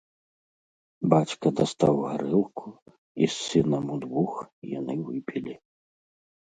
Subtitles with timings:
[1.13, 2.67] Бацька дастаў гарэлку,
[3.23, 4.31] і з сынам удвух
[4.79, 5.53] яны выпілі.